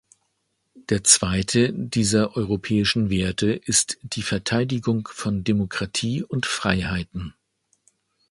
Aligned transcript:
Der 0.73 1.03
Zweite 1.03 1.71
dieser 1.73 2.35
europäischen 2.35 3.11
Werte 3.11 3.51
ist 3.53 3.99
die 4.01 4.23
Verteidigung 4.23 5.07
von 5.11 5.43
Demokratie 5.43 6.23
und 6.23 6.47
Freiheiten. 6.47 7.35